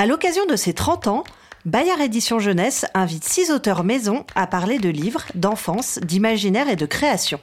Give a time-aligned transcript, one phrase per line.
[0.00, 1.24] À l'occasion de ses 30 ans,
[1.66, 6.86] Bayard Édition Jeunesse invite six auteurs maison à parler de livres, d'enfance, d'imaginaire et de
[6.86, 7.38] création.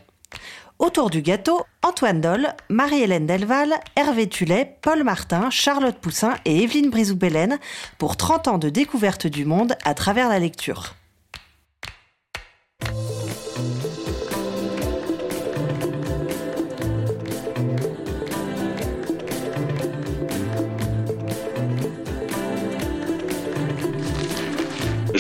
[0.80, 6.90] Autour du gâteau, Antoine Doll, Marie-Hélène Delval, Hervé Tullet, Paul Martin, Charlotte Poussin et Evelyne
[6.90, 7.60] Brizoubellen
[8.00, 10.96] pour 30 ans de découverte du monde à travers la lecture.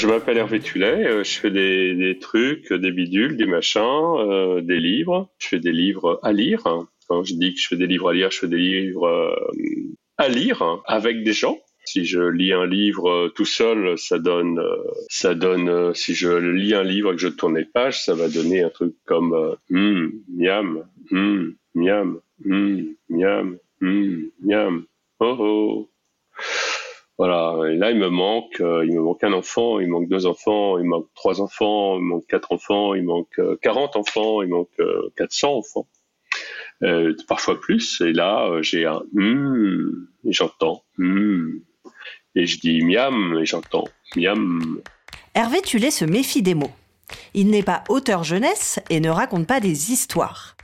[0.07, 4.79] Je m'appelle Hervé Tullet, euh, je fais des, trucs, des bidules, des machins, euh, des
[4.79, 5.29] livres.
[5.37, 6.63] Je fais des livres à lire.
[7.09, 9.35] Quand je dis que je fais des livres à lire, je fais des livres euh,
[10.17, 11.59] à lire avec des gens.
[11.83, 14.63] Si je lis un livre tout seul, ça donne,
[15.09, 15.93] ça donne.
[15.93, 18.69] si je lis un livre et que je tourne les pages, ça va donner un
[18.69, 24.85] truc comme hum, miam, hum, miam, hum, miam, hum, miam,
[25.19, 25.89] oh oh.
[27.17, 27.57] Voilà.
[27.71, 30.77] Et là, il me manque, euh, il me manque un enfant, il manque deux enfants,
[30.77, 34.69] il manque trois enfants, il manque quatre enfants, il manque euh, 40 enfants, il manque
[34.79, 35.87] euh, 400 enfants,
[36.83, 38.01] euh, parfois plus.
[38.01, 41.61] Et là, j'ai un hum, et j'entends hum.
[42.35, 44.81] Et je dis miam, et j'entends miam.
[45.33, 46.71] Hervé Tullet se méfie des mots.
[47.33, 50.56] Il n'est pas auteur jeunesse et ne raconte pas des histoires.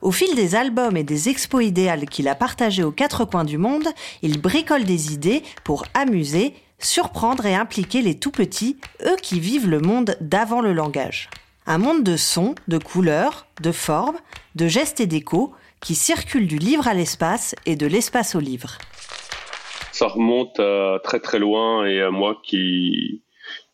[0.00, 3.58] Au fil des albums et des expos idéales qu'il a partagés aux quatre coins du
[3.58, 3.88] monde,
[4.22, 9.68] il bricole des idées pour amuser, surprendre et impliquer les tout petits, eux qui vivent
[9.68, 11.30] le monde d'avant le langage.
[11.66, 14.18] Un monde de sons, de couleurs, de formes,
[14.54, 18.78] de gestes et d'échos qui circulent du livre à l'espace et de l'espace au livre.
[19.90, 23.22] Ça remonte à très très loin et à moi qui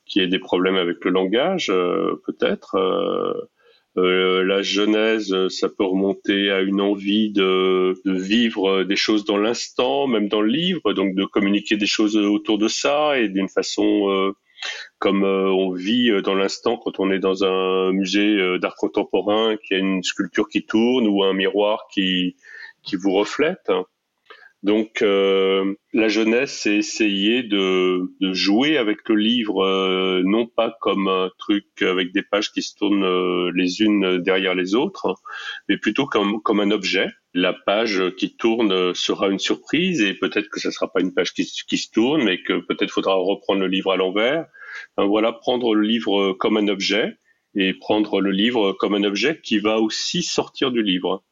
[0.07, 2.77] qui ai des problèmes avec le langage, euh, peut-être.
[2.77, 3.49] Euh, euh,
[3.97, 10.07] la genèse, ça peut remonter à une envie de, de vivre des choses dans l'instant,
[10.07, 14.11] même dans le livre, donc de communiquer des choses autour de ça et d'une façon
[14.11, 14.33] euh,
[14.99, 19.75] comme euh, on vit dans l'instant quand on est dans un musée d'art contemporain, qui
[19.75, 22.37] a une sculpture qui tourne ou un miroir qui,
[22.83, 23.71] qui vous reflète.
[24.65, 31.07] Donc euh, la jeunesse, c'est essayer de, jouer avec le livre, euh, non pas comme
[31.07, 35.17] un truc avec des pages qui se tournent euh, les unes derrière les autres,
[35.69, 37.11] mais plutôt comme, comme un objet.
[37.35, 41.35] La page qui tourne sera une surprise et peut-être que ce sera pas une page
[41.35, 44.47] qui, qui se tourne, mais que peut-être faudra reprendre le livre à l'envers.
[44.97, 47.19] voilà, prendre le livre comme un objet
[47.55, 51.23] et prendre le livre comme un objet qui va aussi sortir du livre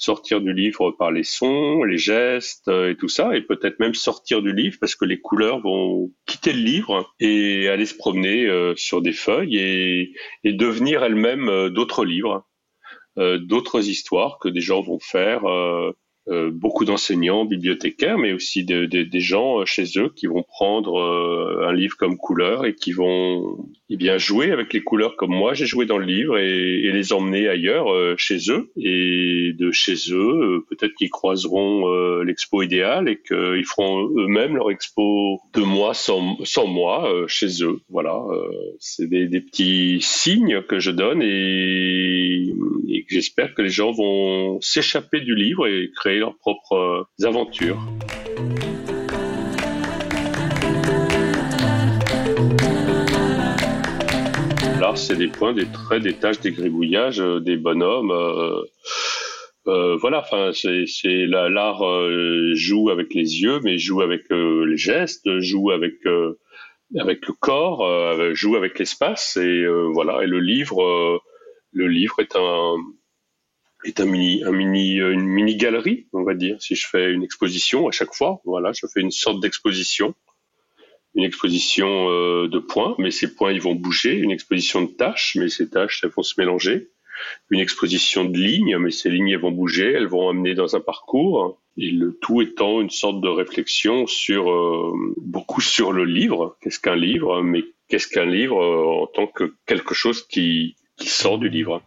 [0.00, 3.94] sortir du livre par les sons, les gestes euh, et tout ça, et peut-être même
[3.94, 8.46] sortir du livre parce que les couleurs vont quitter le livre et aller se promener
[8.46, 12.46] euh, sur des feuilles et, et devenir elles-mêmes euh, d'autres livres,
[13.16, 15.42] d'autres histoires que des gens vont faire
[16.52, 21.66] beaucoup d'enseignants, bibliothécaires, mais aussi de, des gens euh, chez eux qui vont prendre euh,
[21.68, 23.58] un livre comme couleur et qui vont
[23.88, 27.12] eh bien jouer avec les couleurs comme moi j'ai joué dans le livre et, les
[27.12, 27.86] emmener ailleurs
[28.18, 34.56] chez eux et de chez eux peut-être qu'ils croiseront l'expo idéale et qu'ils feront eux-mêmes
[34.56, 36.36] leur expo de moi sans,
[36.66, 37.80] moi chez eux.
[37.88, 38.20] Voilà,
[38.80, 42.52] c'est des, petits signes que je donne et
[43.10, 47.80] j'espère que les gens vont s'échapper du livre et créer leurs propres euh, aventures.
[54.80, 58.12] Là, c'est des points, des traits, des tâches, des gribouillages, euh, des bonhommes.
[59.66, 61.82] Euh, voilà, enfin, c'est l'art
[62.54, 65.94] joue avec les yeux, mais joue avec les gestes, joue avec
[66.98, 67.86] avec le corps,
[68.34, 70.24] joue avec l'espace, et voilà.
[70.24, 71.20] Et le livre,
[71.72, 72.74] le livre est un
[73.84, 74.42] est un mini,
[75.00, 76.60] euh, une mini galerie, on va dire.
[76.60, 80.14] Si je fais une exposition à chaque fois, voilà, je fais une sorte d'exposition,
[81.14, 85.36] une exposition euh, de points, mais ces points ils vont bouger, une exposition de tâches,
[85.38, 86.90] mais ces tâches elles vont se mélanger,
[87.50, 90.80] une exposition de lignes, mais ces lignes elles vont bouger, elles vont amener dans un
[90.80, 96.56] parcours, et le tout étant une sorte de réflexion sur euh, beaucoup sur le livre.
[96.60, 97.42] Qu'est-ce qu'un livre?
[97.42, 101.82] Mais qu'est-ce qu'un livre en tant que quelque chose qui qui sort du livre?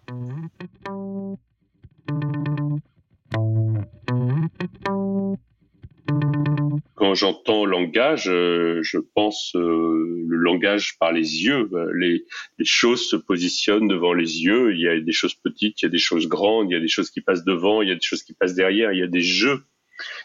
[6.96, 11.70] Quand j'entends langage, euh, je pense euh, le langage par les yeux.
[11.96, 12.24] Les,
[12.64, 14.74] choses se positionnent devant les yeux.
[14.74, 16.80] Il y a des choses petites, il y a des choses grandes, il y a
[16.80, 18.94] des choses qui passent devant, il y a des choses qui passent derrière.
[18.94, 19.64] Il y a des jeux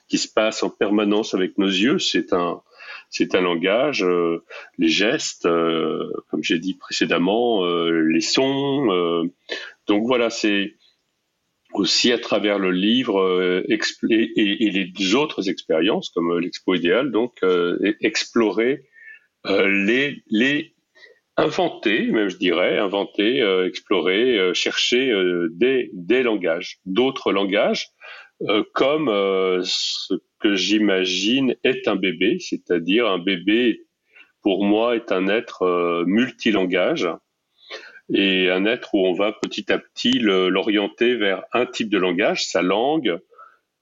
[0.09, 1.99] qui se passent en permanence avec nos yeux.
[1.99, 2.63] C'est un,
[3.11, 4.05] c'est un langage.
[4.05, 4.45] Euh,
[4.79, 5.49] les gestes,
[6.31, 9.29] comme j'ai dit précédemment, les sons.
[9.87, 10.75] donc voilà, c'est
[11.79, 17.37] aussi à travers le livre euh, et, les autres expériences comme euh, l'expo idéal, donc
[17.43, 18.85] euh, explorer
[19.45, 20.75] les,
[21.37, 25.15] inventer, même je dirais, inventer, explorer, chercher
[25.53, 27.87] des, des langages, d'autres langages,
[28.75, 29.07] comme
[29.65, 33.87] ce que j'imagine est un bébé, c'est-à-dire un bébé
[34.43, 37.09] pour moi est un être multilangage
[38.13, 42.47] et un être où on va petit à petit l'orienter vers un type de langage,
[42.47, 43.19] sa langue,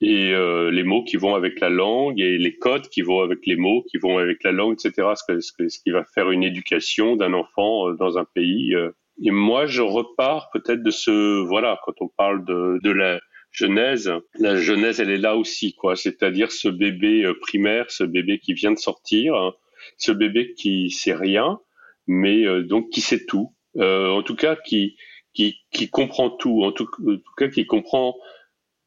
[0.00, 3.46] et euh, les mots qui vont avec la langue et les codes qui vont avec
[3.46, 5.08] les mots qui vont avec la langue, etc.
[5.16, 8.74] Ce, qui va faire une éducation d'un enfant euh, dans un pays.
[8.74, 8.90] Euh.
[9.24, 13.20] Et moi, je repars peut-être de ce, voilà, quand on parle de, de la
[13.50, 15.96] genèse, la genèse, elle est là aussi, quoi.
[15.96, 19.54] C'est-à-dire ce bébé primaire, ce bébé qui vient de sortir, hein,
[19.96, 21.58] ce bébé qui sait rien,
[22.06, 24.96] mais donc qui sait tout, euh, en tout cas qui,
[25.34, 26.88] qui, qui comprend tout, en tout,
[27.36, 28.16] cas qui comprend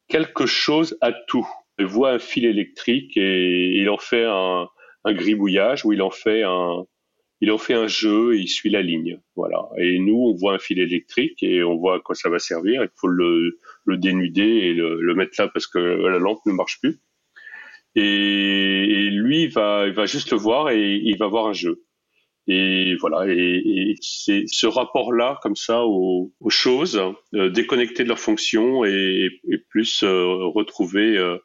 [0.08, 1.46] quelque chose à tout.
[1.78, 4.68] Il voit un fil électrique et il en fait un,
[5.04, 6.84] un gribouillage ou il en fait un,
[7.40, 9.20] il en fait un jeu et il suit la ligne.
[9.36, 9.68] Voilà.
[9.78, 12.82] Et nous, on voit un fil électrique et on voit à quoi ça va servir.
[12.82, 16.52] Il faut le, le dénuder et le, le, mettre là parce que la lampe ne
[16.52, 17.00] marche plus.
[17.94, 21.52] Et, et lui, il va, il va juste le voir et il va voir un
[21.52, 21.82] jeu.
[22.52, 27.00] Et voilà, et, c'est ce rapport-là, comme ça, aux, choses,
[27.32, 29.30] euh, de leur fonction et,
[29.68, 31.38] plus euh, retrouver euh,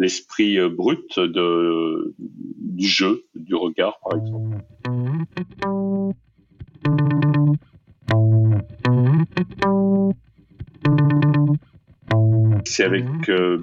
[0.00, 4.56] l'esprit brut de, du jeu, du regard, par exemple.
[12.64, 13.04] C'est avec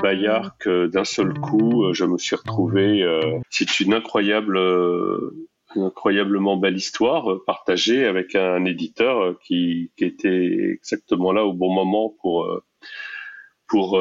[0.02, 3.06] Bayard que d'un seul coup, je me suis retrouvé.
[3.50, 4.58] c'est une incroyable
[5.76, 11.54] incroyablement belle histoire euh, partagée avec un éditeur euh, qui, qui, était exactement là au
[11.54, 12.64] bon moment pour euh,
[13.68, 14.00] pour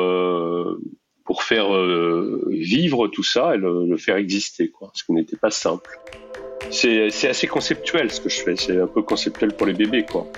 [1.25, 1.69] pour faire
[2.51, 4.93] vivre tout ça et le, faire exister quoi.
[4.95, 5.99] Ce qui n'était pas simple.
[6.71, 8.55] C'est assez conceptuel ce que je fais.
[8.55, 10.29] C'est un peu conceptuel pour les bébés quoi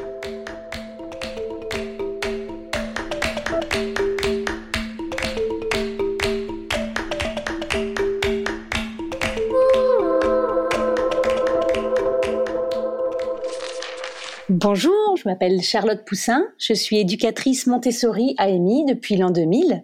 [14.71, 19.83] Bonjour, je m'appelle Charlotte Poussin, je suis éducatrice Montessori à EMI depuis l'an 2000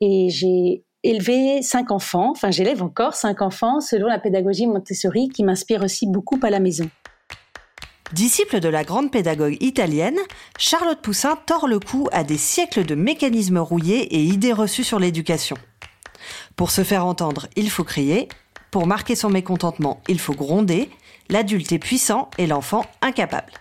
[0.00, 5.44] et j'ai élevé cinq enfants, enfin j'élève encore cinq enfants selon la pédagogie Montessori qui
[5.44, 6.90] m'inspire aussi beaucoup à la maison.
[8.12, 10.18] Disciple de la grande pédagogue italienne,
[10.58, 14.98] Charlotte Poussin tord le cou à des siècles de mécanismes rouillés et idées reçues sur
[14.98, 15.56] l'éducation.
[16.56, 18.26] Pour se faire entendre, il faut crier.
[18.72, 20.90] Pour marquer son mécontentement, il faut gronder.
[21.28, 23.52] L'adulte est puissant et l'enfant incapable.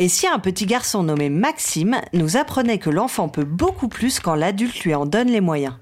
[0.00, 4.34] Et si un petit garçon nommé Maxime nous apprenait que l'enfant peut beaucoup plus quand
[4.34, 5.74] l'adulte lui en donne les moyens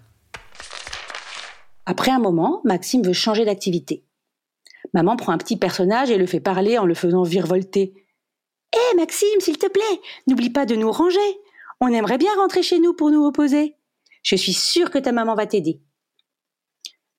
[1.86, 4.04] Après un moment, Maxime veut changer d'activité.
[4.92, 7.94] Maman prend un petit personnage et le fait parler en le faisant virevolter.
[8.74, 11.18] Hé Maxime, s'il te plaît, n'oublie pas de nous ranger.
[11.80, 13.76] On aimerait bien rentrer chez nous pour nous reposer.
[14.22, 15.80] Je suis sûre que ta maman va t'aider.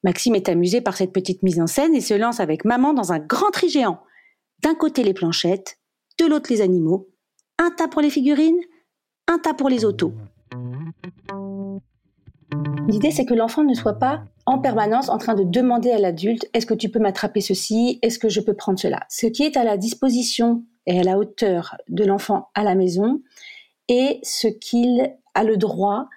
[0.04, 3.14] Maxime est amusé par cette petite mise en scène et se lance avec maman dans
[3.14, 4.04] un grand tri géant.
[4.62, 5.80] D'un côté les planchettes,
[6.20, 7.10] de l'autre les animaux,
[7.60, 8.60] un tas pour les figurines,
[9.28, 10.14] un tas pour les autos.
[12.88, 16.50] L'idée, c'est que l'enfant ne soit pas en permanence en train de demander à l'adulte
[16.54, 19.06] est-ce que tu peux m'attraper ceci, est-ce que je peux prendre cela?
[19.10, 23.22] Ce qui est à la disposition et à la hauteur de l'enfant à la maison
[23.88, 26.08] est ce qu'il a le droit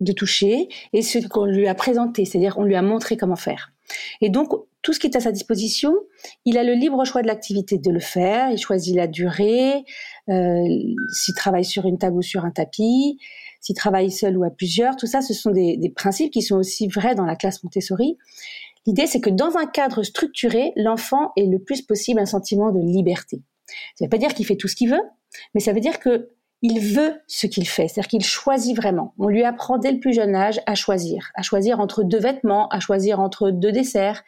[0.00, 3.72] de toucher et ce qu'on lui a présenté, c'est-à-dire on lui a montré comment faire.
[4.20, 4.52] Et donc,
[4.84, 5.94] tout ce qui est à sa disposition,
[6.44, 9.82] il a le libre choix de l'activité de le faire, il choisit la durée,
[10.28, 10.68] euh,
[11.10, 13.18] s'il travaille sur une table ou sur un tapis,
[13.62, 16.86] s'il travaille seul ou à plusieurs, tout ça, ce sont des, principes qui sont aussi
[16.86, 18.18] vrais dans la classe Montessori.
[18.86, 22.78] L'idée, c'est que dans un cadre structuré, l'enfant ait le plus possible un sentiment de
[22.78, 23.40] liberté.
[23.96, 25.02] Ça ne veut pas dire qu'il fait tout ce qu'il veut,
[25.54, 26.28] mais ça veut dire que
[26.60, 29.14] il veut ce qu'il fait, c'est-à-dire qu'il choisit vraiment.
[29.18, 32.68] On lui apprend dès le plus jeune âge à choisir, à choisir entre deux vêtements,
[32.68, 34.22] à choisir entre deux desserts,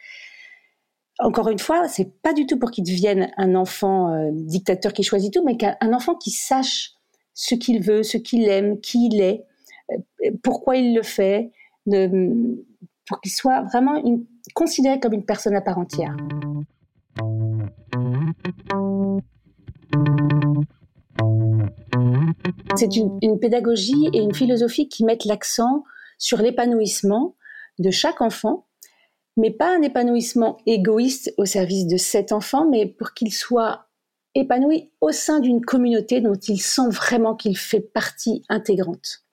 [1.19, 5.03] encore une fois, c'est pas du tout pour qu'il devienne un enfant euh, dictateur qui
[5.03, 6.91] choisit tout, mais qu'un enfant qui sache
[7.33, 9.43] ce qu'il veut, ce qu'il aime, qui il est,
[9.91, 11.51] euh, pourquoi il le fait,
[13.05, 14.01] pour qu'il soit vraiment
[14.53, 16.15] considéré comme une personne à part entière.
[22.75, 25.83] C'est une pédagogie et une philosophie qui mettent l'accent
[26.19, 27.35] sur l'épanouissement
[27.79, 28.66] de chaque enfant
[29.37, 33.87] mais pas un épanouissement égoïste au service de cet enfant, mais pour qu'il soit
[34.35, 39.23] épanoui au sein d'une communauté dont il sent vraiment qu'il fait partie intégrante.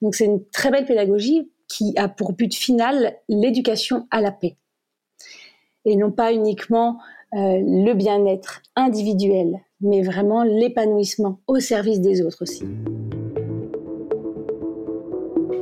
[0.00, 4.56] Donc c'est une très belle pédagogie qui a pour but final l'éducation à la paix.
[5.84, 6.98] Et non pas uniquement
[7.34, 12.64] euh, le bien-être individuel, mais vraiment l'épanouissement au service des autres aussi.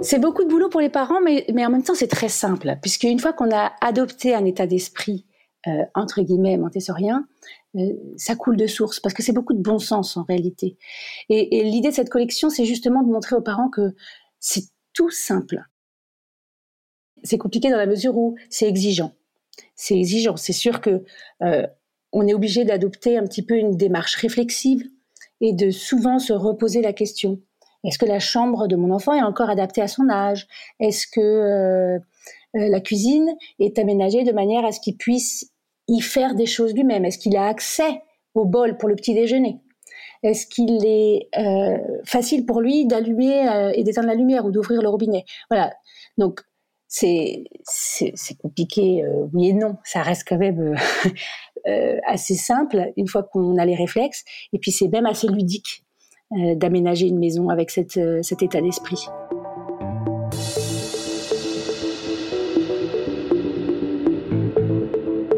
[0.02, 2.78] C'est beaucoup de boulot pour les parents, mais, mais en même temps c'est très simple,
[2.80, 5.26] puisque une fois qu'on a adopté un état d'esprit
[5.66, 7.26] euh, entre guillemets montessorien,
[7.76, 10.78] euh, ça coule de source parce que c'est beaucoup de bon sens en réalité.
[11.28, 13.95] Et, et l'idée de cette collection, c'est justement de montrer aux parents que
[14.38, 14.64] c'est
[14.95, 15.64] tout simple.
[17.23, 19.12] C'est compliqué dans la mesure où c'est exigeant.
[19.76, 20.37] C'est exigeant.
[20.37, 21.04] C'est sûr que
[21.42, 21.66] euh,
[22.12, 24.83] on est obligé d'adopter un petit peu une démarche réflexive
[25.42, 27.40] et de souvent se reposer la question
[27.85, 30.47] est-ce que la chambre de mon enfant est encore adaptée à son âge?
[30.81, 31.99] Est-ce que euh,
[32.57, 35.51] euh, la cuisine est aménagée de manière à ce qu'il puisse
[35.89, 37.05] y faire des choses lui-même?
[37.05, 38.03] Est-ce qu'il a accès
[38.35, 39.61] au bol pour le petit déjeuner?
[40.23, 44.89] Est-ce qu'il est, euh, facile pour lui d'allumer et d'éteindre la lumière ou d'ouvrir le
[44.91, 45.25] robinet?
[45.49, 45.73] Voilà.
[46.19, 46.43] Donc
[46.87, 47.45] c'est
[48.43, 49.77] compliqué, oui et non.
[49.85, 50.75] Ça reste quand même
[52.07, 54.25] assez simple une fois qu'on a les réflexes.
[54.53, 55.90] Et puis c'est même assez ludique euh,
[56.31, 59.07] d'aménager une maison avec euh, cet état d'esprit.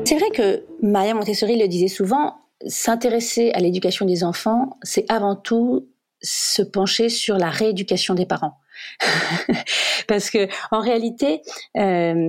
[0.05, 5.37] C'est vrai que Maria Montessori le disait souvent, s'intéresser à l'éducation des enfants, c'est avant
[5.37, 5.89] tout
[6.21, 8.59] se pencher sur la rééducation des parents.
[10.09, 11.41] Parce que en réalité,
[11.77, 12.29] euh,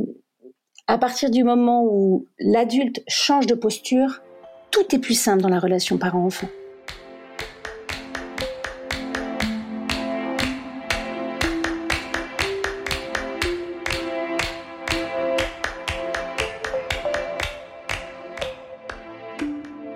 [0.87, 4.21] à partir du moment où l'adulte change de posture,
[4.71, 6.47] tout est plus simple dans la relation parent-enfant.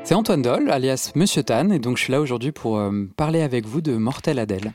[0.08, 3.42] C'est Antoine Doll, alias Monsieur Tan, et donc je suis là aujourd'hui pour euh, parler
[3.42, 4.72] avec vous de Mortel Adèle.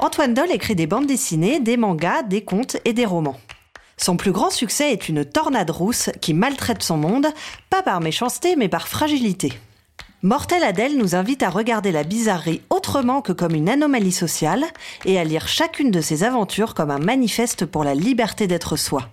[0.00, 3.38] Antoine Doll écrit des bandes dessinées, des mangas, des contes et des romans.
[3.98, 7.28] Son plus grand succès est une tornade rousse qui maltraite son monde,
[7.70, 9.52] pas par méchanceté mais par fragilité.
[10.22, 14.64] Mortel Adèle nous invite à regarder la bizarrerie autrement que comme une anomalie sociale
[15.04, 19.08] et à lire chacune de ses aventures comme un manifeste pour la liberté d'être soi.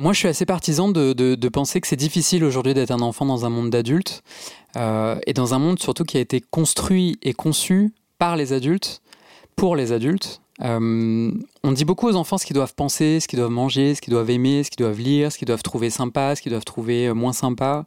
[0.00, 3.44] Moi, je suis assez partisan de, penser que c'est difficile aujourd'hui d'être un enfant dans
[3.44, 4.22] un monde d'adultes,
[4.76, 9.02] euh, et dans un monde surtout qui a été construit et conçu par les adultes,
[9.56, 10.40] pour les adultes.
[10.62, 11.30] Euh,
[11.64, 14.12] on dit beaucoup aux enfants ce qu'ils doivent penser, ce qu'ils doivent manger, ce qu'ils
[14.12, 17.08] doivent aimer, ce qu'ils doivent lire, ce qu'ils doivent trouver sympa, ce qu'ils doivent trouver
[17.08, 17.84] euh, moins sympa.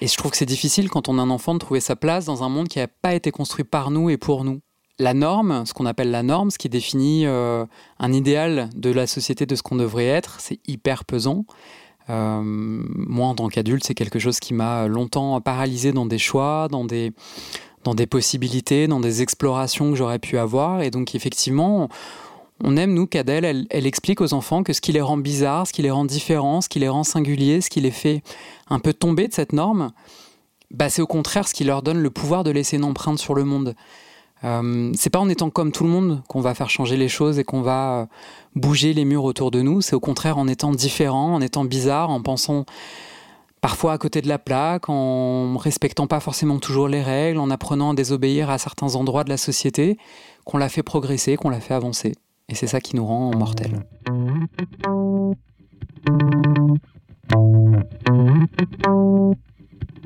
[0.00, 2.26] Et je trouve que c'est difficile quand on a un enfant de trouver sa place
[2.26, 4.60] dans un monde qui n'a pas été construit par nous et pour nous
[4.98, 7.64] la norme, ce qu'on appelle la norme, ce qui définit euh,
[7.98, 11.44] un idéal de la société de ce qu'on devrait être, c'est hyper pesant.
[12.08, 16.68] Euh, moi, en tant qu'adulte, c'est quelque chose qui m'a longtemps paralysé dans des choix,
[16.70, 17.12] dans des,
[17.84, 20.82] dans des possibilités, dans des explorations que j'aurais pu avoir.
[20.82, 21.88] Et donc, effectivement,
[22.64, 25.66] on aime, nous, qu'Adèle, elle, elle, explique aux enfants que ce qui les rend bizarres,
[25.66, 28.22] ce qui les rend différents, ce qui les rend singuliers, ce qui les fait
[28.70, 29.92] un peu tomber de cette norme,
[30.70, 33.34] bah, c'est au contraire ce qui leur donne le pouvoir de laisser une empreinte sur
[33.34, 33.74] le monde.
[34.46, 37.38] Euh, c'est pas en étant comme tout le monde qu'on va faire changer les choses
[37.38, 38.06] et qu'on va euh,
[38.54, 39.80] bouger les murs autour de nous.
[39.80, 42.64] C'est au contraire en étant différent, en étant bizarre, en pensant
[43.60, 47.90] parfois à côté de la plaque, en respectant pas forcément toujours les règles, en apprenant
[47.90, 49.98] à désobéir à certains endroits de la société,
[50.44, 52.14] qu'on l'a fait progresser, qu'on l'a fait avancer.
[52.48, 53.84] Et c'est ça qui nous rend mortels.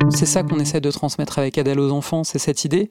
[0.09, 2.89] C'est ça qu'on essaie de transmettre avec Adèle aux enfants, c'est cette idée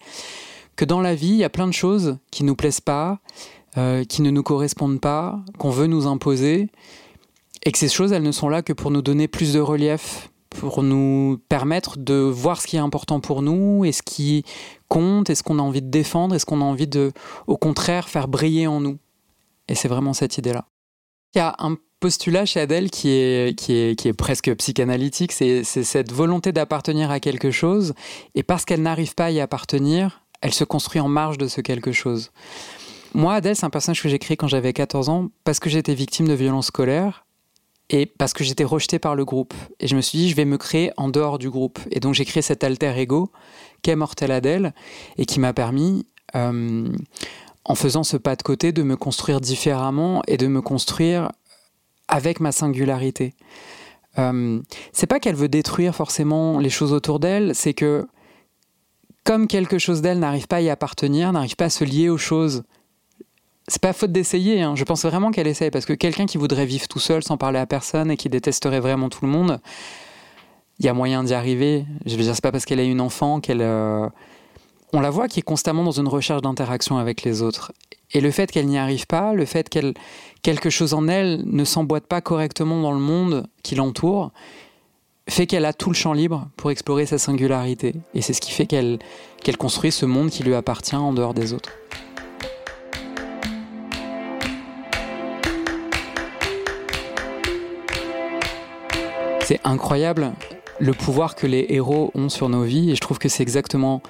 [0.79, 3.19] que dans la vie, il y a plein de choses qui nous plaisent pas,
[3.77, 6.69] euh, qui ne nous correspondent pas, qu'on veut nous imposer,
[7.65, 10.29] et que ces choses, elles ne sont là que pour nous donner plus de relief,
[10.49, 14.45] pour nous permettre de voir ce qui est important pour nous et ce qui
[14.87, 17.11] compte, et ce qu'on a envie de défendre, et ce qu'on a envie de,
[17.47, 18.99] au contraire, faire briller en nous.
[19.67, 20.65] Et c'est vraiment cette idée-là.
[21.35, 25.33] Il y a un postulat chez Adèle qui est, qui est, qui est presque psychanalytique,
[25.33, 27.93] c'est cette volonté d'appartenir à quelque chose,
[28.33, 31.61] et parce qu'elle n'arrive pas à y appartenir, elle se construit en marge de ce
[31.61, 32.31] quelque chose.
[33.13, 35.93] Moi, Adèle, c'est un personnage que j'ai créé quand j'avais 14 ans parce que j'étais
[35.93, 37.25] victime de violences scolaires
[37.89, 39.53] et parce que j'étais rejetée par le groupe.
[39.79, 41.79] Et je me suis dit, je vais me créer en dehors du groupe.
[41.91, 43.31] Et donc j'ai créé cet alter ego
[43.81, 44.73] qu'est Mortel Adèle
[45.17, 46.05] et qui m'a permis,
[46.35, 46.87] euh,
[47.65, 51.31] en faisant ce pas de côté, de me construire différemment et de me construire
[52.07, 53.33] avec ma singularité.
[54.17, 54.59] Euh,
[54.91, 58.07] c'est pas qu'elle veut détruire forcément les choses autour d'elle, c'est que
[59.29, 62.17] comme quelque chose d'elle n'arrive pas à y appartenir, n'arrive pas à se lier aux
[62.17, 62.63] choses,
[63.67, 64.63] c'est pas faute d'essayer.
[64.63, 64.73] Hein.
[64.75, 67.59] Je pense vraiment qu'elle essaye parce que quelqu'un qui voudrait vivre tout seul sans parler
[67.59, 69.59] à personne et qui détesterait vraiment tout le monde,
[70.79, 71.85] il y a moyen d'y arriver.
[72.07, 74.09] Je veux dire, c'est pas parce qu'elle a une enfant qu'elle euh,
[74.93, 77.71] on la voit qui est constamment dans une recherche d'interaction avec les autres.
[78.11, 79.93] Et le fait qu'elle n'y arrive pas, le fait qu'elle
[80.41, 84.31] quelque chose en elle ne s'emboîte pas correctement dans le monde qui l'entoure,
[85.29, 87.95] fait qu'elle a tout le champ libre pour explorer sa singularité.
[88.13, 88.99] Et c'est ce qui fait qu'elle
[89.57, 91.71] construit ce monde qui lui appartient en dehors des autres.
[99.41, 100.33] C'est incroyable
[100.79, 104.01] le pouvoir que les héros ont sur nos vies et je trouve que c'est exactement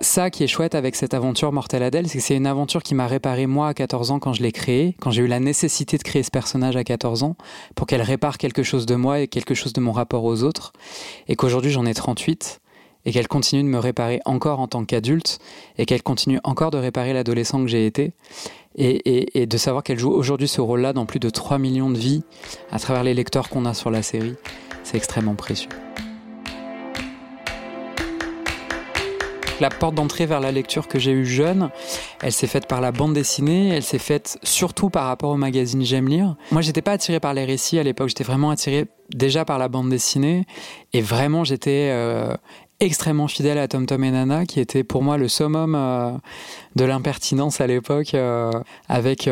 [0.00, 2.94] ça qui est chouette avec cette aventure Mortel Adèle, c'est que c'est une aventure qui
[2.94, 5.98] m'a réparé moi à 14 ans quand je l'ai créée, quand j'ai eu la nécessité
[5.98, 7.36] de créer ce personnage à 14 ans,
[7.74, 10.72] pour qu'elle répare quelque chose de moi et quelque chose de mon rapport aux autres,
[11.28, 12.60] et qu'aujourd'hui j'en ai 38,
[13.04, 15.38] et qu'elle continue de me réparer encore en tant qu'adulte,
[15.78, 18.12] et qu'elle continue encore de réparer l'adolescent que j'ai été,
[18.78, 21.96] et, et de savoir qu'elle joue aujourd'hui ce rôle-là dans plus de 3 millions de
[21.96, 22.22] vies
[22.70, 24.34] à travers les lecteurs qu'on a sur la série,
[24.82, 25.70] c'est extrêmement précieux.
[29.58, 31.70] La porte d'entrée vers la lecture que j'ai eue jeune,
[32.22, 35.82] elle s'est faite par la bande dessinée, elle s'est faite surtout par rapport au magazine
[35.82, 36.36] J'aime lire.
[36.50, 39.68] Moi, j'étais pas attiré par les récits à l'époque, j'étais vraiment attiré déjà par la
[39.68, 40.44] bande dessinée
[40.92, 42.34] et vraiment j'étais euh,
[42.80, 46.10] extrêmement fidèle à Tom Tom et Nana, qui était pour moi le summum euh,
[46.74, 48.50] de l'impertinence à l'époque, euh,
[48.90, 49.30] avec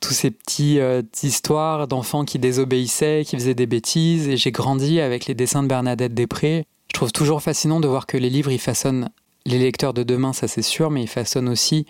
[0.00, 0.78] tous ces petits
[1.24, 4.28] histoires d'enfants qui désobéissaient, qui faisaient des bêtises.
[4.28, 6.66] Et j'ai grandi avec les dessins de Bernadette Després.
[6.92, 9.10] Je trouve toujours fascinant de voir que les livres, ils façonnent
[9.46, 11.86] les lecteurs de demain, ça c'est sûr, mais ils façonnent aussi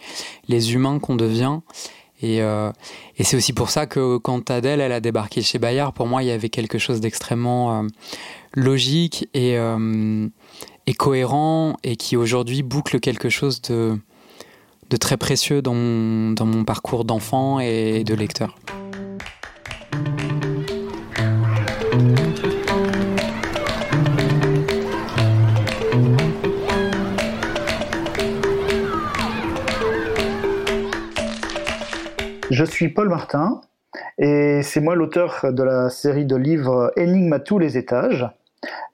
[0.48, 1.60] les humains qu'on devient.
[2.22, 2.70] Et, euh,
[3.20, 6.26] c'est aussi pour ça que quand Adèle elle a débarqué chez Bayard, pour moi il
[6.26, 7.86] y avait quelque chose d'extrêmement euh,
[8.54, 10.28] logique euh,
[10.86, 13.98] et, cohérent et qui aujourd'hui boucle quelque chose de,
[14.98, 18.56] très précieux dans mon parcours d'enfant et de lecteur.
[32.56, 33.60] Je suis Paul Martin
[34.16, 38.26] et c'est moi l'auteur de la série de livres Énigmes à tous les étages.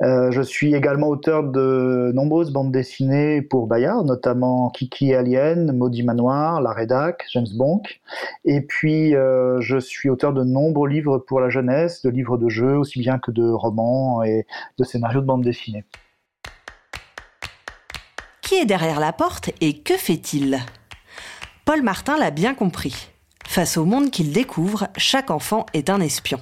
[0.02, 6.02] Euh, je suis également auteur de nombreuses bandes dessinées pour Bayard, notamment Kiki Alien, Maudit
[6.02, 7.82] Manoir, La Rédac, James Bond.
[8.44, 12.48] Et puis, euh, je suis auteur de nombreux livres pour la jeunesse, de livres de
[12.48, 14.44] jeux, aussi bien que de romans et
[14.76, 15.84] de scénarios de bandes dessinées.
[18.40, 20.58] Qui est derrière la porte et que fait-il?
[21.64, 23.11] Paul Martin l'a bien compris.
[23.52, 26.40] Face au monde qu'il découvre, chaque enfant est un espion.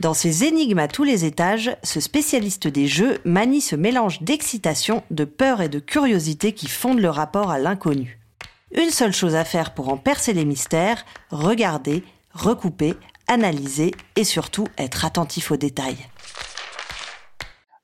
[0.00, 5.04] Dans ses énigmes à tous les étages, ce spécialiste des jeux manie ce mélange d'excitation,
[5.12, 8.18] de peur et de curiosité qui fondent le rapport à l'inconnu.
[8.76, 12.94] Une seule chose à faire pour en percer les mystères, regarder, recouper,
[13.28, 16.08] analyser et surtout être attentif aux détails.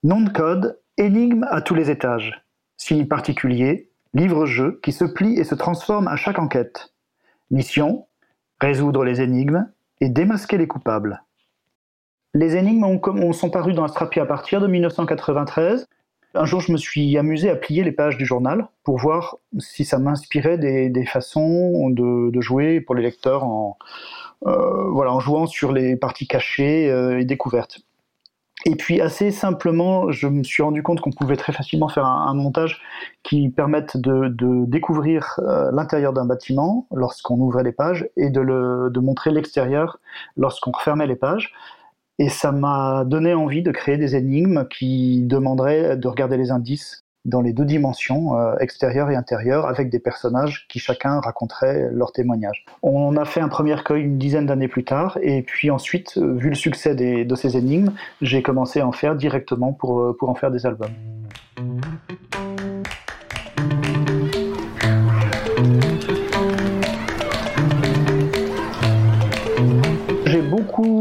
[0.02, 2.44] Nom de code, énigme à tous les étages.
[2.76, 6.92] Signe particulier, livre-jeu qui se plie et se transforme à chaque enquête.
[7.52, 8.08] Mission,
[8.60, 9.68] résoudre les énigmes
[10.00, 11.22] et démasquer les coupables.
[12.34, 15.88] Les énigmes ont, sont parues dans Astrapi à partir de 1993.
[16.34, 19.86] Un jour, je me suis amusé à plier les pages du journal pour voir si
[19.86, 23.78] ça m'inspirait des, façons de, jouer pour les lecteurs en,
[24.46, 27.85] euh, voilà, en jouant sur les parties cachées euh, et découvertes.
[28.66, 32.34] Et puis assez simplement, je me suis rendu compte qu'on pouvait très facilement faire un,
[32.34, 32.82] montage
[33.22, 34.28] qui permette de,
[34.66, 40.00] découvrir euh, l'intérieur d'un bâtiment lorsqu'on ouvrait les pages et de, de montrer l'extérieur
[40.36, 41.52] lorsqu'on refermait les pages.
[42.18, 47.05] Et ça m'a donné envie de créer des énigmes qui demanderaient de regarder les indices
[47.26, 52.12] dans les deux dimensions, euh, extérieure et intérieure, avec des personnages qui chacun raconterait leur
[52.12, 52.64] témoignage.
[52.82, 56.34] On a fait un premier recueil une dizaine d'années plus tard, et puis ensuite, euh,
[56.34, 60.28] vu le succès de ces énigmes, j'ai commencé à en faire directement pour, euh, pour
[60.28, 60.92] en faire des albums.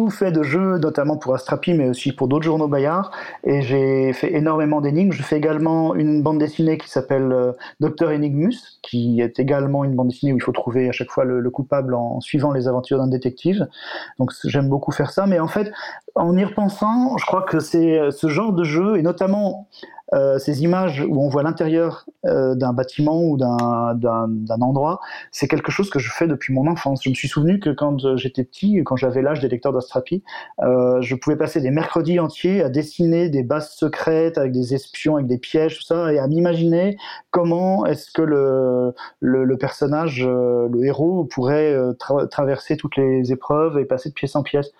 [0.05, 3.11] Beaucoup fait de jeux, notamment pour Astrapi, mais aussi pour d'autres journaux Bayard,
[3.43, 5.11] et j'ai fait énormément d'énigmes.
[5.11, 9.95] Je fais également une bande dessinée qui s'appelle euh, Docteur Enigmus, qui est également une
[9.95, 12.99] bande dessinée où il faut trouver à chaque fois le, coupable en suivant les aventures
[12.99, 13.67] d'un détective.
[14.19, 15.71] Donc j'aime beaucoup faire ça, mais en fait,
[16.13, 19.67] en y repensant, je crois que c'est euh, ce genre de jeu, et notamment
[20.13, 24.99] euh, ces images où on voit l'intérieur euh, d'un bâtiment ou d'un endroit,
[25.31, 27.03] c'est quelque chose que je fais depuis mon enfance.
[27.03, 30.23] Je me suis souvenu que quand euh, j'étais petit, quand j'avais l'âge des lecteurs d'Astrapi,
[30.59, 35.27] je pouvais passer des mercredis entiers à dessiner des bases secrètes avec des espions, avec
[35.27, 36.97] des pièges, tout ça, et à m'imaginer
[37.31, 41.75] comment est-ce que le, le, personnage, le héros, pourrait
[42.31, 44.71] traverser toutes les épreuves et passer de pièce en pièce.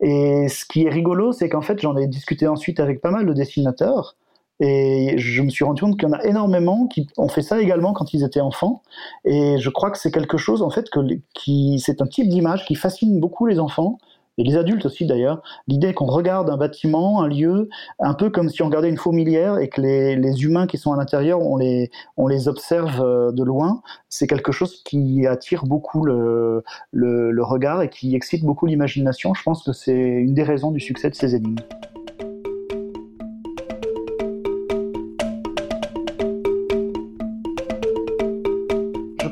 [0.00, 3.26] Et ce qui est rigolo, c'est qu'en fait, j'en ai discuté ensuite avec pas mal
[3.26, 4.16] de dessinateurs
[4.60, 7.60] Et je me suis rendu compte qu'il y en a énormément qui ont fait ça
[7.60, 8.82] également quand ils étaient enfants.
[9.24, 10.86] Et je crois que c'est quelque chose, en fait,
[11.34, 13.98] qui, c'est un type d'image qui fascine beaucoup les enfants
[14.36, 17.68] et les adultes aussi d'ailleurs, l'idée qu'on regarde un bâtiment, un lieu,
[18.00, 20.92] un peu comme si on regardait une fourmilière et que les, les humains qui sont
[20.92, 25.64] à l'intérieur, on les, on les observe euh, de loin, c'est quelque chose qui attire
[25.64, 29.34] beaucoup le, le, le regard et qui excite beaucoup l'imagination.
[29.34, 31.62] Je pense que c'est une des raisons du succès de ces énigmes.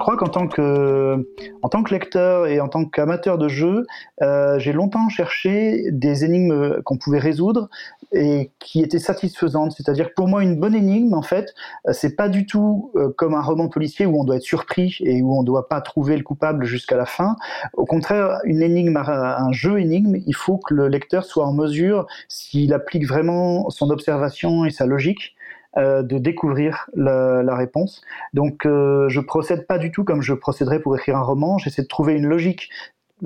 [0.03, 1.25] Crois qu'en tant que,
[1.63, 3.87] que lecteur et en tant qu'amateur de jeu,
[4.21, 7.69] euh, j'ai longtemps cherché des énigmes qu'on pouvait résoudre
[8.13, 9.73] et qui étaient satisfaisantes.
[9.77, 11.55] C'est-à-dire pour moi, une bonne énigme, en fait,
[11.87, 14.99] euh, c'est pas du tout euh, comme un roman policier où on doit être surpris
[15.01, 17.37] et où on doit pas trouver le coupable jusqu'à la fin.
[17.75, 22.07] Au contraire, une énigme, un jeu énigme, il faut que le lecteur soit en mesure,
[22.29, 25.37] s'il applique vraiment son observation et sa logique,
[25.79, 28.03] euh, de découvrir la, la réponse.
[28.35, 31.59] Donc euh, je procède pas du tout comme je procéderais pour écrire un roman.
[31.59, 32.69] J'essaie de trouver une logique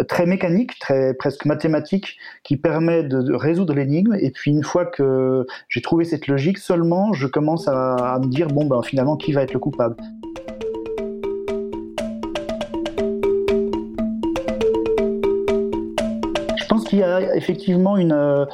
[0.08, 4.14] très mécanique, très presque mathématique, qui permet de, résoudre l'énigme.
[4.20, 8.26] Et puis une fois que j'ai trouvé cette logique, seulement je commence à, à me
[8.26, 9.96] dire bon ben finalement qui va être le coupable?
[17.36, 18.46] Effectivement euh,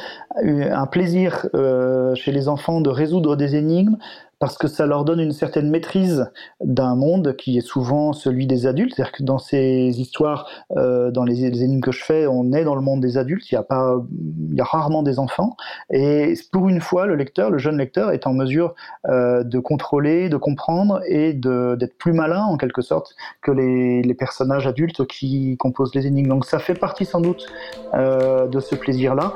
[0.43, 3.97] un plaisir euh, chez les enfants de résoudre des énigmes
[4.43, 6.29] parce que ça leur donne une certaine maîtrise
[6.61, 8.93] d'un monde qui est souvent celui des adultes.
[8.97, 12.75] C'est-à-dire que dans ces histoires, euh, dans les, énigmes que je fais, on est dans
[12.75, 14.03] le monde des adultes, il y a, pas,
[14.51, 15.57] il y a rarement des enfants.
[15.91, 18.75] Et pour une fois, le lecteur, le jeune lecteur, est en mesure
[19.07, 24.67] euh, de contrôler, de comprendre et d'être plus malin, en quelque sorte, que les, personnages
[24.67, 26.31] adultes qui composent les énigmes.
[26.31, 27.47] Donc ça fait partie sans doute
[27.95, 29.35] euh, de ce plaisir-là.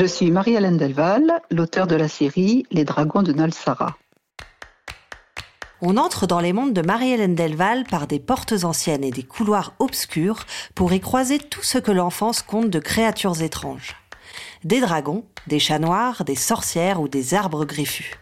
[0.00, 3.98] Je suis Marie-Hélène Delval, l'auteur de la série Les Dragons de Nalsara.
[5.82, 9.74] On entre dans les mondes de Marie-Hélène Delval par des portes anciennes et des couloirs
[9.78, 13.94] obscurs pour y croiser tout ce que l'enfance compte de créatures étranges.
[14.64, 18.14] Des dragons, des chats noirs, des sorcières ou des arbres griffus.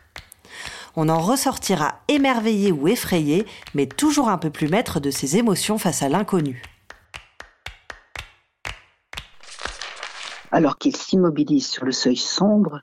[0.97, 5.79] On en ressortira émerveillé ou effrayé, mais toujours un peu plus maître de ses émotions
[5.79, 6.61] face à l'inconnu.
[10.51, 12.81] Alors qu'il s'immobilise sur le seuil sombre,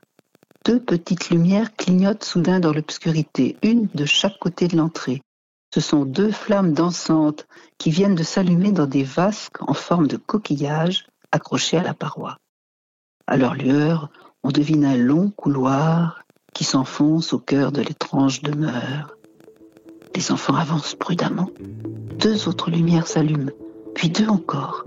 [0.64, 5.22] deux petites lumières clignotent soudain dans l'obscurité, une de chaque côté de l'entrée.
[5.74, 7.46] Ce sont deux flammes dansantes
[7.78, 12.38] qui viennent de s'allumer dans des vasques en forme de coquillage accrochés à la paroi.
[13.26, 14.10] À leur lueur,
[14.42, 16.22] on devine un long couloir
[16.54, 19.16] qui s'enfonce au cœur de l'étrange demeure.
[20.14, 21.50] Les enfants avancent prudemment.
[22.18, 23.50] Deux autres lumières s'allument,
[23.94, 24.84] puis deux encore.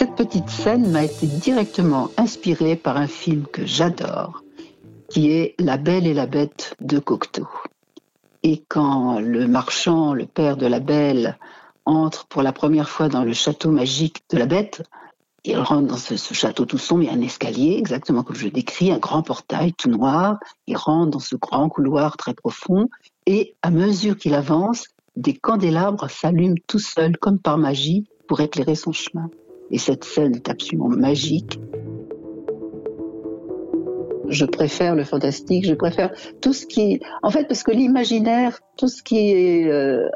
[0.00, 4.42] Cette petite scène m'a été directement inspirée par un film que j'adore,
[5.10, 7.46] qui est La Belle et la Bête de Cocteau.
[8.42, 11.38] Et quand le marchand, le père de la Belle,
[11.84, 14.82] entre pour la première fois dans le château magique de la Bête,
[15.44, 18.46] il rentre dans ce, château tout sombre, il y a un escalier, exactement comme je
[18.46, 20.38] le décris, un grand portail tout noir.
[20.66, 22.88] Il rentre dans ce grand couloir très profond
[23.26, 24.86] et à mesure qu'il avance,
[25.16, 29.28] des candélabres s'allument tout seuls comme par magie pour éclairer son chemin.
[29.70, 31.58] Et cette scène est absolument magique.
[34.28, 37.00] Je préfère le fantastique, je préfère tout ce qui...
[37.22, 40.08] En fait, parce que l'imaginaire, tout ce qui est euh,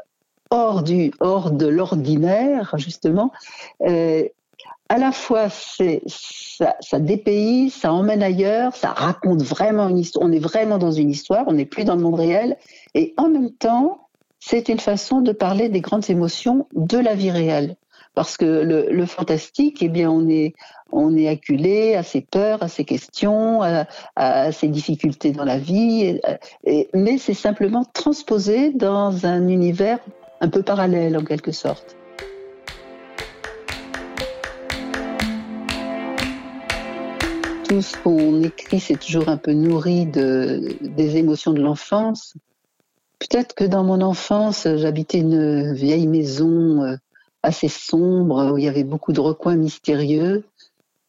[0.49, 3.31] hors, du, hors de l'ordinaire, justement,
[3.81, 4.23] euh,
[4.87, 10.27] à la fois ça, ça dépayse, ça emmène ailleurs, ça raconte vraiment une histoire.
[10.27, 12.57] On est vraiment dans une histoire, on n'est plus dans le monde réel,
[12.93, 14.07] et en même temps,
[14.39, 17.75] c'est une façon de parler des grandes émotions de la vie réelle
[18.15, 23.61] parce que le, fantastique, eh bien, on est, acculé à ses peurs, à ses questions,
[24.15, 26.19] à, ses difficultés dans la vie,
[26.93, 29.99] mais c'est simplement transposé dans un univers
[30.41, 31.97] un peu parallèle en quelque sorte.
[37.67, 42.35] Tout ce qu'on écrit, c'est toujours un peu nourri de, des émotions de l'enfance.
[43.19, 46.95] Peut-être que dans mon enfance, j'habitais une vieille maison euh,
[47.45, 50.43] assez sombre, où il y avait beaucoup de recoins mystérieux.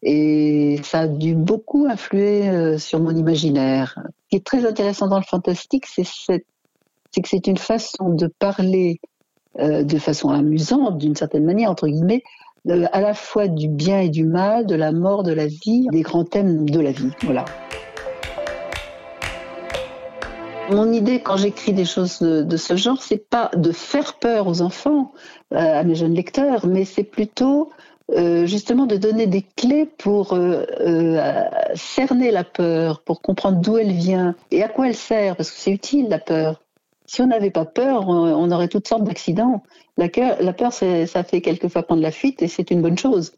[0.03, 3.99] Et ça a dû beaucoup influer euh, sur mon imaginaire.
[3.99, 9.01] Ce qui est très intéressant dans le fantastique, c'est que c'est une façon de parler
[9.59, 12.23] euh, de façon amusante, d'une certaine manière, entre guillemets,
[12.69, 16.03] à la fois du bien et du mal, de la mort, de la vie, des
[16.03, 17.11] grands thèmes de la vie.
[17.23, 17.45] Voilà.
[20.71, 24.63] Mon idée quand j'écris des choses de, ce genre, c'est pas de faire peur aux
[24.63, 25.13] enfants,
[25.53, 27.71] euh, à mes jeunes lecteurs, mais c'est plutôt
[28.13, 30.65] euh, justement de donner des clés pour euh,
[31.75, 35.57] cerner la peur, pour comprendre d'où elle vient et à quoi elle sert, parce que
[35.59, 36.61] c'est utile la peur.
[37.07, 39.63] Si on n'avait pas peur, on aurait toutes sortes d'accidents.
[39.97, 40.09] La,
[40.41, 43.33] la peur, ça fait quelquefois prendre la fuite et c'est une bonne chose.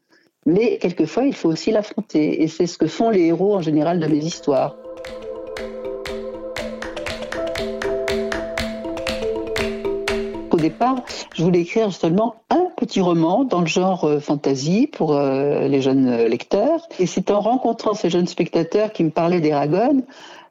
[0.47, 2.43] Mais quelquefois, il faut aussi l'affronter.
[2.43, 4.77] Et c'est ce que font les héros en général de mes histoires.
[10.59, 10.97] Au départ,
[11.35, 15.81] je voulais écrire seulement un petit roman dans le genre euh, fantasy pour euh, les
[15.81, 16.89] jeunes lecteurs.
[16.99, 20.03] Et c'est en rencontrant ces jeunes spectateurs qui me parlaient d'Eragon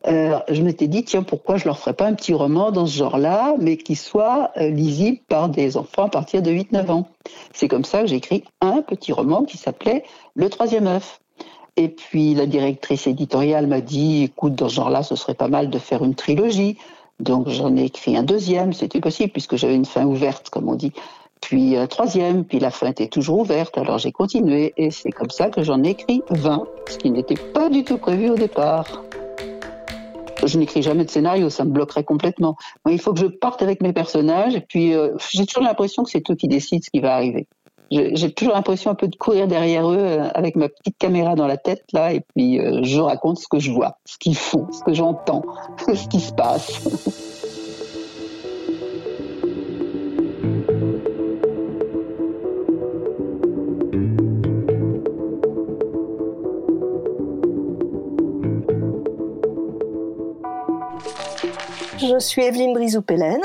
[0.07, 2.97] euh, je m'étais dit, tiens, pourquoi je leur ferais pas un petit roman dans ce
[2.97, 7.07] genre-là, mais qui soit euh, lisible par des enfants à partir de 8-9 ans.
[7.53, 10.03] C'est comme ça que j'ai écrit un petit roman qui s'appelait
[10.35, 11.19] Le troisième œuf.
[11.75, 15.69] Et puis la directrice éditoriale m'a dit, écoute, dans ce genre-là, ce serait pas mal
[15.69, 16.77] de faire une trilogie.
[17.19, 20.75] Donc j'en ai écrit un deuxième, c'était possible puisque j'avais une fin ouverte, comme on
[20.75, 20.93] dit.
[21.41, 25.29] Puis un troisième, puis la fin était toujours ouverte, alors j'ai continué et c'est comme
[25.29, 29.03] ça que j'en ai écrit 20, ce qui n'était pas du tout prévu au départ
[30.47, 32.55] je n'écris jamais de scénario, ça me bloquerait complètement.
[32.89, 36.09] il faut que je parte avec mes personnages et puis euh, j'ai toujours l'impression que
[36.09, 37.47] c'est eux qui décident ce qui va arriver.
[37.89, 41.47] J'ai toujours l'impression un peu de courir derrière eux euh, avec ma petite caméra dans
[41.47, 44.67] la tête là et puis euh, je raconte ce que je vois, ce qu'ils font,
[44.71, 45.43] ce que j'entends,
[45.87, 46.81] ce qui se passe.
[61.97, 63.41] Je suis Evelyne Brizou-Pélène.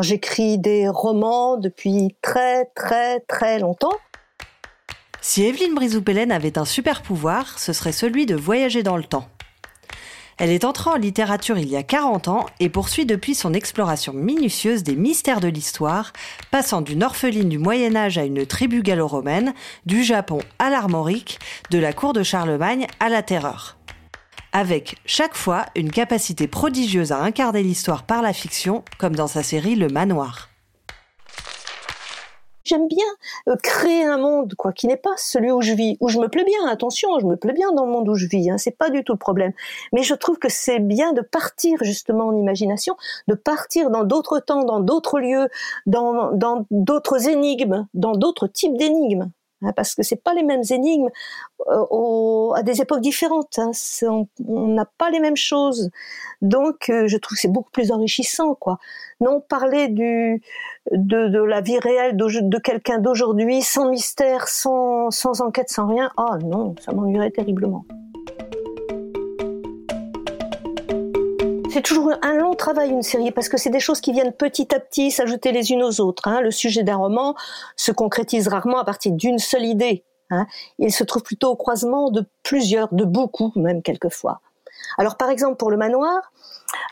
[0.00, 3.96] J'écris des romans depuis très très très longtemps.
[5.20, 9.28] Si Evelyne Brizou-Pélène avait un super pouvoir, ce serait celui de voyager dans le temps.
[10.38, 14.14] Elle est entrée en littérature il y a 40 ans et poursuit depuis son exploration
[14.14, 16.14] minutieuse des mystères de l'histoire,
[16.50, 19.52] passant d'une orpheline du Moyen Âge à une tribu gallo-romaine,
[19.84, 21.38] du Japon à l'armorique,
[21.70, 23.76] de la cour de Charlemagne à la terreur
[24.52, 29.42] avec chaque fois une capacité prodigieuse à incarner l'histoire par la fiction, comme dans sa
[29.42, 30.50] série Le Manoir.
[32.64, 33.06] J'aime bien
[33.48, 36.28] euh, créer un monde quoi qui n'est pas celui où je vis, où je me
[36.28, 36.68] plais bien.
[36.68, 39.02] Attention, je me plais bien dans le monde où je vis, hein, c'est pas du
[39.02, 39.52] tout le problème.
[39.92, 42.96] Mais je trouve que c'est bien de partir justement en imagination,
[43.28, 45.48] de partir dans d'autres temps, dans d'autres lieux,
[45.86, 46.30] dans
[46.70, 49.30] d'autres énigmes, dans d'autres types d'énigmes.
[49.62, 51.10] Hein, parce que c'est pas les mêmes énigmes
[51.68, 53.58] euh, à des époques différentes.
[53.58, 53.72] Hein,
[54.46, 55.90] on n'a pas les mêmes choses,
[56.40, 58.78] donc euh, je trouve que c'est beaucoup plus enrichissant, quoi.
[59.20, 60.42] Non, parler du
[60.90, 66.10] de, de la vie réelle de, quelqu'un d'aujourd'hui, sans mystère, sans, sans enquête, sans rien.
[66.16, 67.84] Ah non, ça m'ennuierait terriblement.
[71.72, 74.74] C'est toujours un long travail une série parce que c'est des choses qui viennent petit
[74.74, 76.26] à petit s'ajouter les unes aux autres.
[76.26, 76.40] Hein.
[76.40, 77.36] Le sujet d'un roman
[77.76, 80.02] se concrétise rarement à partir d'une seule idée.
[80.30, 80.46] Hein.
[80.80, 84.40] Il se trouve plutôt au croisement de plusieurs, de beaucoup même quelquefois.
[84.98, 86.32] Alors par exemple pour le manoir,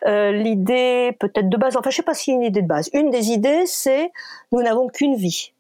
[0.07, 2.89] euh, l'idée peut-être de base, enfin je sais pas si une idée de base.
[2.93, 4.13] Une des idées c'est
[4.53, 5.53] nous n'avons qu'une vie.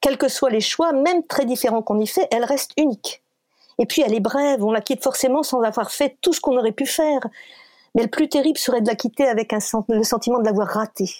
[0.00, 3.22] Quels que soient les choix, même très différents qu'on y fait, elle reste unique.
[3.78, 6.58] Et puis elle est brève, on la quitte forcément sans avoir fait tout ce qu'on
[6.58, 7.20] aurait pu faire.
[7.94, 11.10] Mais le plus terrible serait de la quitter avec un, le sentiment de l'avoir raté.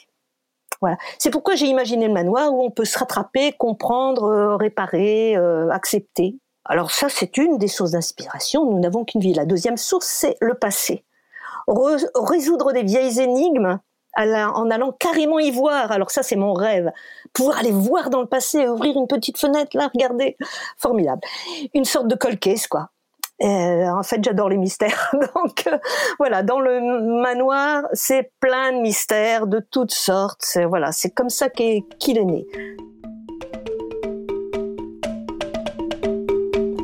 [0.81, 0.97] Voilà.
[1.19, 5.71] C'est pourquoi j'ai imaginé le manoir où on peut se rattraper, comprendre, euh, réparer, euh,
[5.71, 6.37] accepter.
[6.65, 8.71] Alors ça, c'est une des sources d'inspiration.
[8.71, 9.35] Nous n'avons qu'une vie.
[9.35, 11.05] La deuxième source, c'est le passé.
[11.67, 13.79] résoudre des vieilles énigmes
[14.17, 15.93] en allant carrément y voir.
[15.93, 16.91] Alors ça, c'est mon rêve.
[17.33, 20.37] Pouvoir aller voir dans le passé, ouvrir une petite fenêtre, là, regarder.
[20.79, 21.23] Formidable.
[21.75, 22.91] Une sorte de colcaise, quoi.
[23.45, 25.15] Euh, en fait, j'adore les mystères.
[25.35, 25.79] Donc euh,
[26.19, 26.81] voilà, dans le
[27.21, 30.59] manoir, c'est plein de mystères de toutes sortes.
[30.69, 31.85] Voilà, c'est comme ça qu'il
[32.19, 32.47] est né.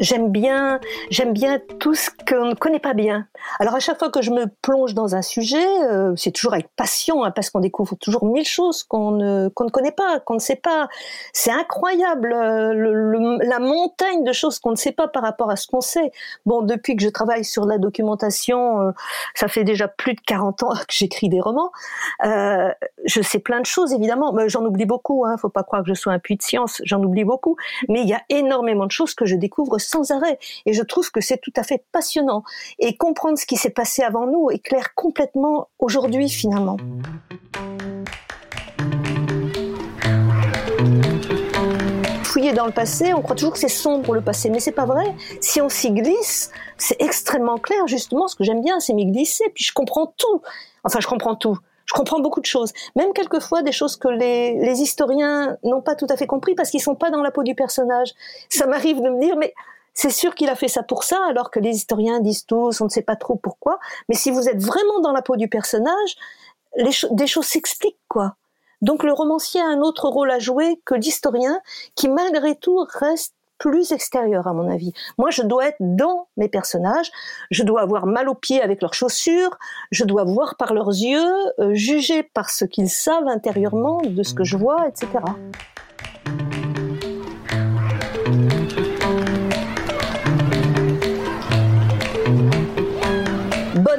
[0.01, 3.27] J'aime bien, j'aime bien tout ce qu'on ne connaît pas bien.
[3.59, 6.69] Alors à chaque fois que je me plonge dans un sujet, euh, c'est toujours avec
[6.75, 10.35] passion, hein, parce qu'on découvre toujours mille choses qu'on ne, qu'on ne connaît pas, qu'on
[10.35, 10.89] ne sait pas.
[11.35, 15.67] C'est incroyable euh, la montagne de choses qu'on ne sait pas par rapport à ce
[15.67, 16.13] qu'on sait.
[16.47, 18.91] Bon, depuis que je travaille sur la documentation, euh,
[19.35, 21.73] ça fait déjà plus de 40 ans que j'écris des romans.
[22.23, 25.27] je sais plein de choses évidemment, mais j'en oublie beaucoup.
[25.27, 27.57] Hein, faut pas croire que je sois un puits de science, j'en oublie beaucoup.
[27.91, 30.39] Mais il y a énormément de choses que je découvre sans arrêt.
[30.67, 32.43] Et je trouve que c'est tout à fait passionnant.
[32.79, 36.77] Et comprendre ce qui s'est passé avant nous éclaire complètement aujourd'hui finalement.
[42.25, 44.87] Fouiller dans le passé, on croit toujours que c'est sombre le passé, mais c'est pas
[44.87, 45.15] vrai.
[45.41, 48.29] Si on s'y glisse, c'est extrêmement clair justement.
[48.29, 50.41] Ce que j'aime bien, c'est m'y glisser, puis je comprends tout.
[50.85, 51.59] Enfin, je comprends tout.
[51.91, 56.07] Je comprends beaucoup de choses, même quelquefois des choses que les, historiens n'ont pas tout
[56.09, 58.13] à fait compris parce qu'ils sont pas dans la peau du personnage.
[58.49, 59.53] Ça m'arrive de me dire, mais
[60.01, 62.85] c'est sûr qu'il a fait ça pour ça, alors que les historiens disent tous, on
[62.85, 63.79] ne sait pas trop pourquoi.
[64.09, 66.17] Mais si vous êtes vraiment dans la peau du personnage,
[67.11, 68.35] des choses s'expliquent, quoi.
[68.81, 71.61] Donc le romancier a un autre rôle à jouer que l'historien,
[71.97, 74.95] qui malgré tout reste plus extérieur à mon avis.
[75.19, 77.11] Moi, je dois être dans mes personnages,
[77.51, 79.59] je dois avoir mal aux pieds avec leurs chaussures,
[79.91, 84.33] je dois voir par leurs yeux, euh, juger par ce qu'ils savent intérieurement de ce
[84.33, 85.09] que je vois, etc.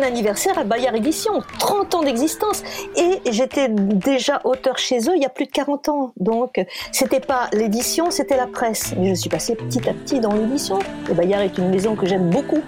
[0.01, 2.63] bon anniversaire à Bayard Édition, 30 ans d'existence.
[2.97, 6.13] Et j'étais déjà auteur chez eux il y a plus de 40 ans.
[6.17, 6.59] Donc,
[6.91, 8.93] c'était pas l'édition, c'était la presse.
[8.97, 10.79] Mais je suis passée petit à petit dans l'édition.
[11.09, 12.61] Et Bayard est une maison que j'aime beaucoup.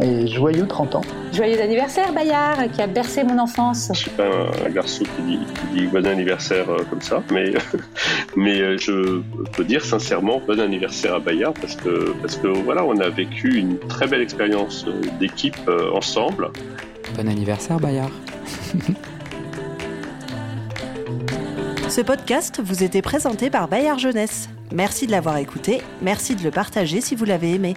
[0.00, 1.02] Et joyeux 30 ans.
[1.32, 3.90] Joyeux anniversaire Bayard, qui a bercé mon enfance.
[3.92, 5.38] Je suis pas un, garçon qui
[5.74, 7.54] dit, bon anniversaire euh, comme ça, mais,
[8.36, 9.20] mais euh, je
[9.52, 13.56] peux dire sincèrement bon anniversaire à Bayard parce que, parce que voilà, on a vécu
[13.56, 16.50] une très belle expérience euh, d'équipe ensemble.
[17.16, 18.10] Bon anniversaire Bayard.
[21.88, 24.48] Ce podcast vous était présenté par Bayard Jeunesse.
[24.72, 27.76] Merci de l'avoir écouté, merci de le partager si vous l'avez aimé.